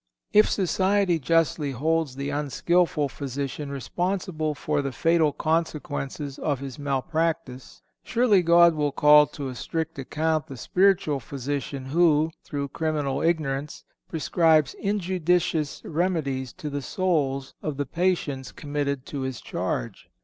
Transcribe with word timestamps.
If 0.33 0.49
society 0.49 1.19
justly 1.19 1.73
holds 1.73 2.15
the 2.15 2.31
unskilful 2.31 3.07
physician 3.07 3.69
responsible 3.69 4.55
for 4.55 4.81
the 4.81 4.91
fatal 4.91 5.31
consequences 5.31 6.39
of 6.39 6.57
his 6.59 6.79
malpractice, 6.79 7.83
surely 8.01 8.41
God 8.41 8.73
will 8.73 8.91
call 8.91 9.27
to 9.27 9.47
a 9.47 9.53
strict 9.53 9.99
account 9.99 10.47
the 10.47 10.57
spiritual 10.57 11.19
physician 11.19 11.85
who, 11.85 12.31
through 12.43 12.69
criminal 12.69 13.21
ignorance, 13.21 13.83
prescribes 14.09 14.73
injudicious 14.81 15.83
remedies 15.85 16.51
to 16.53 16.71
the 16.71 16.81
souls 16.81 17.53
of 17.61 17.77
the 17.77 17.85
patients 17.85 18.51
committed 18.51 19.05
to 19.05 19.21
his 19.21 19.39
charge. 19.39 20.09